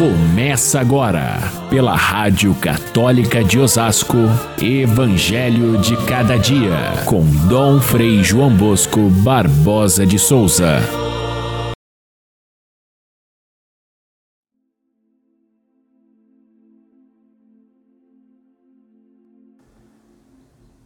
[0.00, 1.36] Começa agora,
[1.68, 4.16] pela Rádio Católica de Osasco,
[4.58, 10.78] Evangelho de Cada Dia, com Dom Frei João Bosco Barbosa de Souza.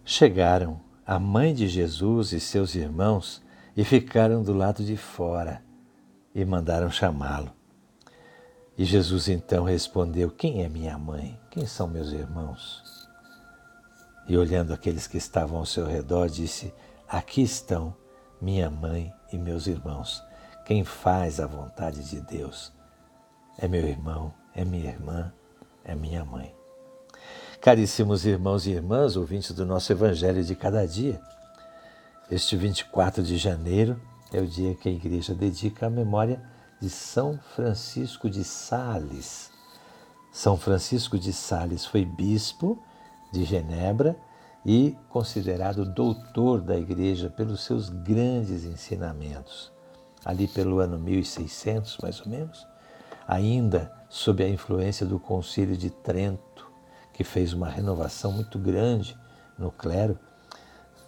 [0.04, 3.40] Chegaram a mãe de Jesus e seus irmãos
[3.76, 5.62] e ficaram do lado de fora
[6.34, 7.52] e mandaram chamá-lo.
[8.76, 11.38] E Jesus então respondeu: Quem é minha mãe?
[11.50, 13.08] Quem são meus irmãos?
[14.26, 16.74] E olhando aqueles que estavam ao seu redor, disse:
[17.08, 17.94] Aqui estão
[18.40, 20.22] minha mãe e meus irmãos.
[20.64, 22.72] Quem faz a vontade de Deus
[23.58, 25.32] é meu irmão, é minha irmã,
[25.84, 26.54] é minha mãe.
[27.60, 31.20] Caríssimos irmãos e irmãs, ouvintes do nosso Evangelho de cada dia,
[32.30, 34.00] este 24 de janeiro
[34.32, 36.42] é o dia que a igreja dedica à memória
[36.80, 39.50] de São Francisco de Sales.
[40.32, 42.82] São Francisco de Sales foi bispo
[43.32, 44.16] de Genebra
[44.64, 49.72] e considerado doutor da igreja pelos seus grandes ensinamentos.
[50.24, 52.66] Ali pelo ano 1600, mais ou menos,
[53.28, 56.70] ainda sob a influência do Concílio de Trento,
[57.12, 59.16] que fez uma renovação muito grande
[59.58, 60.18] no clero,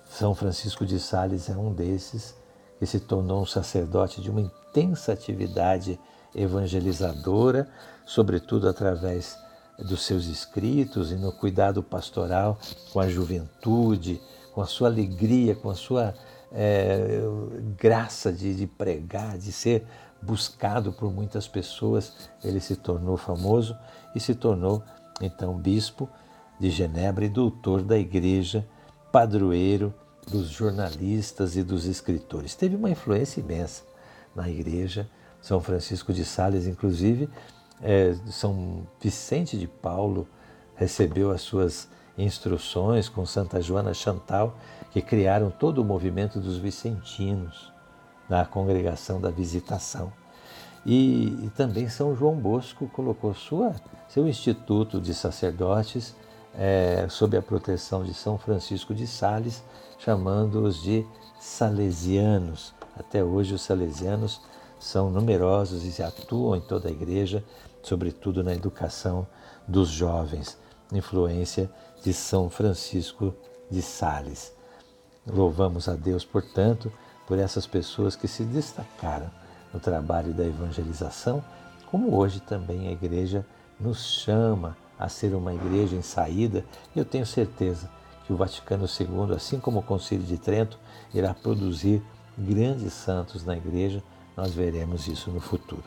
[0.08, 2.36] São Francisco de Sales é um desses
[2.78, 4.40] que se tornou um sacerdote de uma
[4.76, 5.98] intensa atividade
[6.34, 7.66] evangelizadora,
[8.04, 9.38] sobretudo através
[9.78, 12.58] dos seus escritos e no cuidado pastoral
[12.92, 14.20] com a juventude,
[14.52, 16.14] com a sua alegria, com a sua
[16.52, 17.20] é,
[17.78, 19.86] graça de, de pregar, de ser
[20.20, 22.12] buscado por muitas pessoas.
[22.44, 23.76] Ele se tornou famoso
[24.14, 24.82] e se tornou
[25.20, 26.08] então bispo
[26.60, 28.66] de Genebra e doutor da igreja,
[29.10, 29.94] padroeiro
[30.26, 32.54] dos jornalistas e dos escritores.
[32.54, 33.84] Teve uma influência imensa
[34.36, 35.08] na igreja.
[35.40, 37.28] São Francisco de Sales, inclusive,
[37.82, 40.28] é, São Vicente de Paulo
[40.76, 44.56] recebeu as suas instruções com Santa Joana Chantal,
[44.90, 47.72] que criaram todo o movimento dos vicentinos
[48.28, 50.12] na congregação da visitação.
[50.84, 53.74] E, e também São João Bosco colocou sua,
[54.08, 56.14] seu instituto de sacerdotes
[56.56, 59.62] é, sob a proteção de São Francisco de Sales,
[59.98, 61.04] chamando-os de
[61.38, 62.74] salesianos.
[62.98, 64.40] Até hoje os salesianos
[64.78, 67.44] são numerosos e atuam em toda a igreja,
[67.82, 69.26] sobretudo na educação
[69.66, 70.58] dos jovens.
[70.92, 71.70] Influência
[72.02, 73.34] de São Francisco
[73.70, 74.52] de Sales.
[75.26, 76.92] Louvamos a Deus, portanto,
[77.26, 79.28] por essas pessoas que se destacaram
[79.74, 81.42] no trabalho da evangelização,
[81.90, 83.44] como hoje também a igreja
[83.78, 86.64] nos chama a ser uma igreja em saída,
[86.94, 87.90] eu tenho certeza
[88.24, 90.78] que o Vaticano II, assim como o Concílio de Trento,
[91.12, 92.02] irá produzir
[92.36, 94.02] grandes santos na igreja.
[94.36, 95.84] Nós veremos isso no futuro.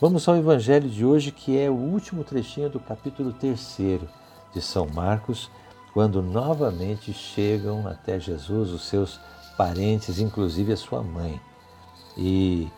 [0.00, 3.78] Vamos ao Evangelho de hoje, que é o último trechinho do capítulo 3
[4.52, 5.50] de São Marcos,
[5.92, 9.18] quando novamente chegam até Jesus os seus
[9.56, 11.40] parentes, inclusive a sua mãe.
[12.16, 12.68] E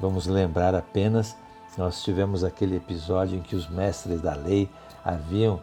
[0.00, 1.36] vamos lembrar apenas
[1.76, 4.70] nós tivemos aquele episódio em que os mestres da lei
[5.04, 5.60] haviam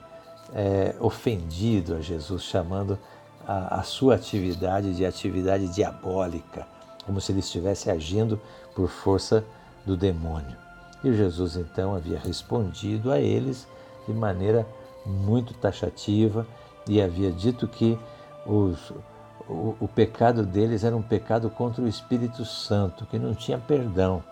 [0.54, 3.00] é, ofendido a Jesus, chamando
[3.48, 6.68] a, a sua atividade de atividade diabólica,
[7.06, 8.40] como se ele estivesse agindo
[8.76, 9.44] por força
[9.86, 10.58] do demônio.
[11.04, 13.68] E Jesus então havia respondido a eles
[14.08, 14.68] de maneira
[15.06, 16.46] muito taxativa
[16.88, 17.98] e havia dito que
[18.46, 18.92] os,
[19.48, 24.24] o, o, pecado deles era um pecado contra o Espírito Santo, que não tinha perdão.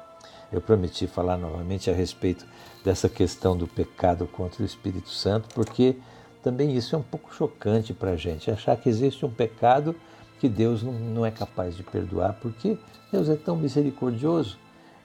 [0.51, 2.45] Eu prometi falar novamente a respeito
[2.83, 5.97] dessa questão do pecado contra o Espírito Santo, porque
[6.43, 9.95] também isso é um pouco chocante para a gente, achar que existe um pecado
[10.39, 12.77] que Deus não, não é capaz de perdoar, porque
[13.11, 14.57] Deus é tão misericordioso,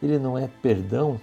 [0.03, 1.21] Ele não é perdão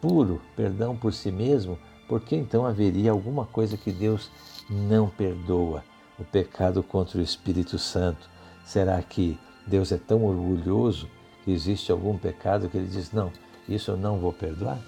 [0.00, 1.78] puro, perdão por si mesmo,
[2.08, 4.30] porque então haveria alguma coisa que Deus
[4.68, 5.82] não perdoa?
[6.18, 8.28] O pecado contra o Espírito Santo.
[8.64, 11.08] Será que Deus é tão orgulhoso
[11.44, 13.30] que existe algum pecado que Ele diz, não,
[13.68, 14.78] isso eu não vou perdoar.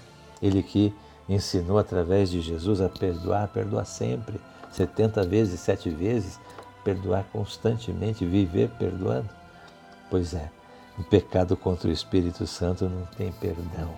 [0.40, 0.94] Ele que
[1.28, 4.40] ensinou através de Jesus a perdoar, perdoar sempre,
[4.70, 6.38] 70 vezes, sete vezes,
[6.84, 9.28] perdoar constantemente, viver perdoando.
[10.10, 10.50] Pois é,
[10.98, 13.90] o pecado contra o Espírito Santo não tem perdão.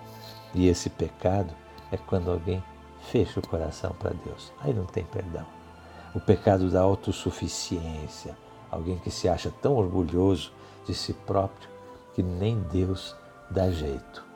[0.53, 1.53] E esse pecado
[1.91, 2.63] é quando alguém
[3.11, 4.51] fecha o coração para Deus.
[4.59, 5.45] Aí não tem perdão.
[6.13, 8.37] O pecado da autossuficiência,
[8.69, 10.51] alguém que se acha tão orgulhoso
[10.85, 11.69] de si próprio
[12.13, 13.15] que nem Deus
[13.49, 14.31] dá jeito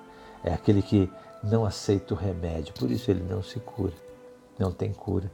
[0.46, 1.12] é aquele que
[1.46, 3.94] não aceita o remédio, por isso ele não se cura,
[4.58, 5.32] não tem cura.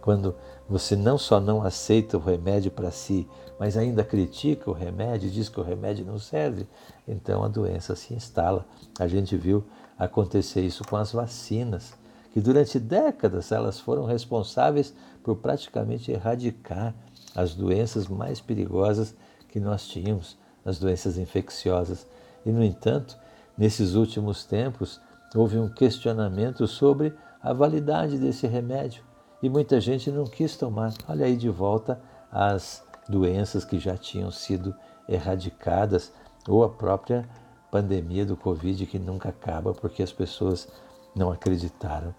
[0.00, 0.34] Quando
[0.68, 5.48] você não só não aceita o remédio para si, mas ainda critica o remédio, diz
[5.48, 6.66] que o remédio não serve,
[7.06, 8.64] então a doença se instala.
[8.98, 9.64] A gente viu
[9.98, 11.94] acontecer isso com as vacinas,
[12.32, 16.94] que durante décadas elas foram responsáveis por praticamente erradicar
[17.34, 19.14] as doenças mais perigosas
[19.48, 22.06] que nós tínhamos, as doenças infecciosas.
[22.46, 23.18] E, no entanto,
[23.56, 25.00] nesses últimos tempos,
[25.34, 29.02] houve um questionamento sobre a validade desse remédio
[29.42, 30.92] e muita gente não quis tomar.
[31.08, 34.74] Olha aí de volta as doenças que já tinham sido
[35.08, 36.12] erradicadas
[36.46, 37.28] ou a própria
[37.70, 40.68] pandemia do Covid que nunca acaba porque as pessoas
[41.14, 42.14] não acreditaram,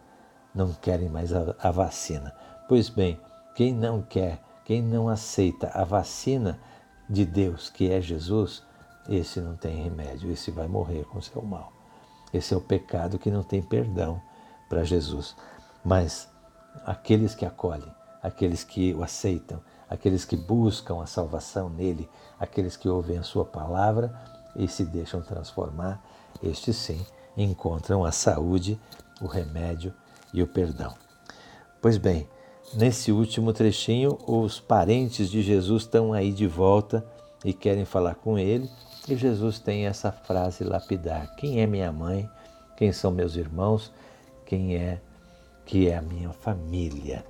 [0.54, 2.34] não querem mais a, a vacina.
[2.68, 3.20] Pois bem,
[3.56, 6.60] quem não quer, quem não aceita a vacina
[7.10, 8.64] de Deus, que é Jesus,
[9.08, 11.79] esse não tem remédio, esse vai morrer com seu mal.
[12.34, 14.22] Esse é o pecado que não tem perdão
[14.68, 15.36] para Jesus.
[15.84, 16.28] Mas
[16.86, 17.92] aqueles que acolhem,
[18.22, 22.10] aqueles que o aceitam, aqueles que buscam a salvação nele,
[22.40, 24.14] aqueles que ouvem a sua palavra
[24.56, 26.02] e se deixam transformar,
[26.44, 27.04] estes sim
[27.36, 28.80] encontram a saúde,
[29.22, 29.94] o remédio
[30.34, 30.94] e o perdão.
[31.81, 32.28] Pois bem,
[32.74, 37.06] nesse último trechinho, os parentes de Jesus estão aí de volta
[37.44, 38.70] e querem falar com ele,
[39.14, 42.30] e Jesus tem essa frase lapidar: Quem é minha mãe?
[42.78, 43.92] Quem são meus irmãos?
[44.46, 45.00] Quem é
[45.66, 47.26] que é a minha família?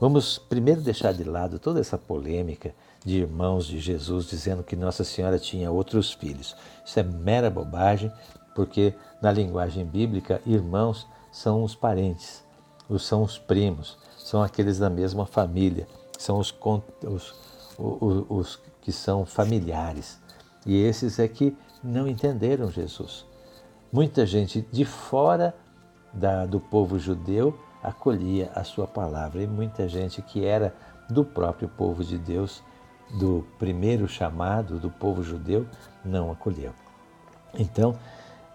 [0.00, 5.04] Vamos primeiro deixar de lado toda essa polêmica de irmãos de Jesus dizendo que Nossa
[5.04, 6.56] Senhora tinha outros filhos.
[6.84, 8.10] Isso é mera bobagem,
[8.54, 12.42] porque na linguagem bíblica, irmãos são os parentes,
[12.98, 15.86] são os primos, são aqueles da mesma família,
[16.18, 16.52] são os,
[17.04, 17.34] os,
[17.78, 20.18] os, os que são familiares.
[20.66, 23.26] E esses é que não entenderam Jesus.
[23.92, 25.54] Muita gente de fora
[26.12, 30.74] da, do povo judeu acolhia a sua palavra e muita gente que era
[31.10, 32.62] do próprio povo de Deus,
[33.18, 35.66] do primeiro chamado do povo judeu,
[36.04, 36.72] não acolheu.
[37.54, 37.98] Então,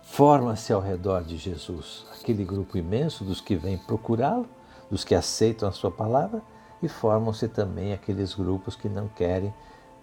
[0.01, 4.47] forma-se ao redor de Jesus aquele grupo imenso dos que vêm procurá-lo,
[4.89, 6.41] dos que aceitam a sua palavra,
[6.81, 9.53] e formam-se também aqueles grupos que não querem,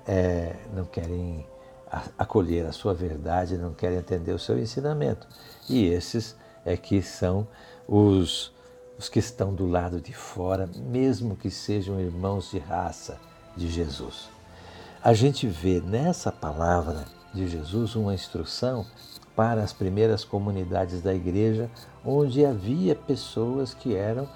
[0.06, 1.46] é, não querem
[2.18, 5.26] acolher a sua verdade, não querem entender o seu ensinamento.
[5.68, 7.46] E esses é que são
[7.86, 8.52] os,
[8.98, 13.18] os que estão do lado de fora, mesmo que sejam irmãos de raça
[13.56, 14.28] de Jesus.
[15.02, 18.86] A gente vê nessa palavra de Jesus uma instrução
[19.36, 21.68] para as primeiras comunidades da igreja,
[22.04, 24.28] onde havia pessoas que eram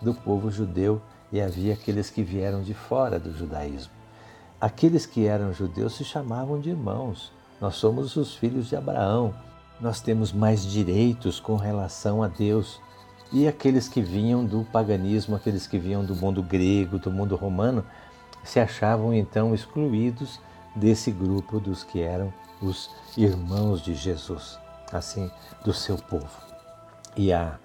[0.00, 3.95] do povo judeu e havia aqueles que vieram de fora do judaísmo.
[4.60, 7.30] Aqueles que eram judeus se chamavam de irmãos.
[7.60, 9.34] Nós somos os filhos de Abraão.
[9.78, 12.80] Nós temos mais direitos com relação a Deus.
[13.30, 17.84] E aqueles que vinham do paganismo, aqueles que vinham do mundo grego, do mundo romano,
[18.42, 20.40] se achavam então excluídos
[20.74, 22.32] desse grupo dos que eram
[22.62, 24.58] os irmãos de Jesus,
[24.90, 25.30] assim,
[25.64, 26.30] do seu povo.
[27.14, 27.58] E a,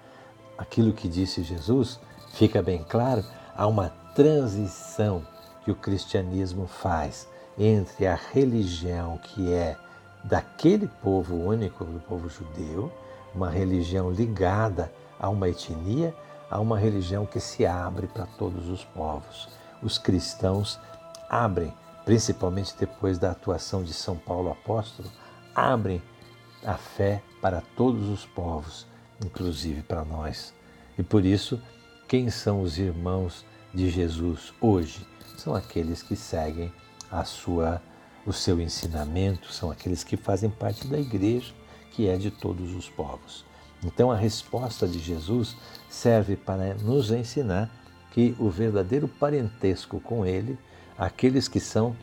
[0.58, 1.98] aquilo que disse Jesus
[2.34, 3.24] fica bem claro,
[3.56, 5.22] há uma transição
[5.64, 7.28] que o cristianismo faz
[7.58, 9.76] entre a religião que é
[10.24, 12.92] daquele povo único, do povo judeu,
[13.34, 16.14] uma religião ligada a uma etnia,
[16.50, 19.48] a uma religião que se abre para todos os povos.
[19.82, 20.78] Os cristãos
[21.28, 21.72] abrem,
[22.04, 25.10] principalmente depois da atuação de São Paulo apóstolo,
[25.54, 26.02] abrem
[26.64, 28.86] a fé para todos os povos,
[29.24, 30.54] inclusive para nós.
[30.98, 31.60] E por isso,
[32.06, 35.06] quem são os irmãos de Jesus hoje?
[35.42, 36.72] são aqueles que seguem
[37.10, 37.82] a sua,
[38.24, 41.52] o seu ensinamento, são aqueles que fazem parte da igreja,
[41.90, 43.44] que é de todos os povos.
[43.84, 45.56] Então a resposta de Jesus
[45.90, 47.68] serve para nos ensinar
[48.12, 50.56] que o verdadeiro parentesco com ele,
[50.96, 51.96] aqueles que são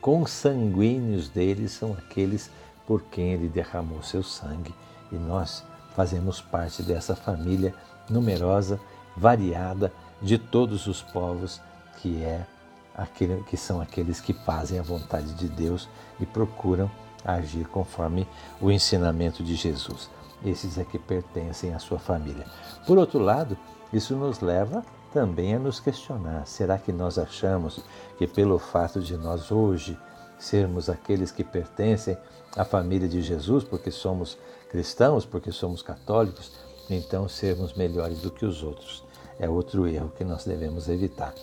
[0.00, 2.50] consanguíneos dele, são aqueles
[2.86, 4.74] por quem ele derramou seu sangue.
[5.12, 5.62] E nós
[5.94, 7.74] fazemos parte dessa família
[8.08, 8.80] numerosa,
[9.16, 11.60] variada, de todos os povos,
[12.00, 12.46] que é
[12.94, 16.90] aquele, que são aqueles que fazem a vontade de Deus e procuram
[17.24, 18.26] agir conforme
[18.60, 20.08] o ensinamento de Jesus.
[20.44, 22.46] Esses é que pertencem à sua família.
[22.86, 23.56] Por outro lado,
[23.92, 27.80] isso nos leva também a nos questionar: será que nós achamos
[28.18, 29.98] que, pelo fato de nós hoje
[30.38, 32.16] sermos aqueles que pertencem
[32.54, 34.38] à família de Jesus, porque somos
[34.70, 36.52] cristãos, porque somos católicos,
[36.90, 39.02] então sermos melhores do que os outros?
[39.38, 41.34] É outro erro que nós devemos evitar.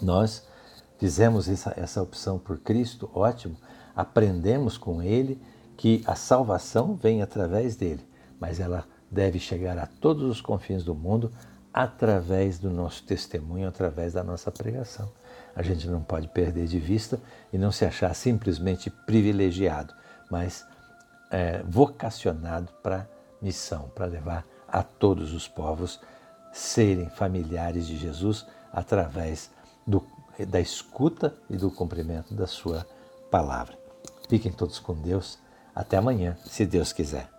[0.00, 0.46] Nós
[0.98, 3.56] fizemos essa, essa opção por Cristo, ótimo,
[3.94, 5.40] aprendemos com Ele
[5.76, 8.06] que a salvação vem através dele,
[8.40, 11.30] mas ela deve chegar a todos os confins do mundo
[11.72, 15.10] através do nosso testemunho, através da nossa pregação.
[15.54, 17.20] A gente não pode perder de vista
[17.52, 19.94] e não se achar simplesmente privilegiado,
[20.30, 20.64] mas
[21.30, 23.08] é, vocacionado para
[23.40, 26.00] missão para levar a todos os povos
[26.56, 29.50] serem familiares de Jesus através
[29.86, 30.02] do,
[30.48, 32.86] da escuta e do cumprimento da sua
[33.30, 33.78] palavra.
[34.28, 35.38] Fiquem todos com Deus.
[35.74, 37.35] Até amanhã, se Deus quiser.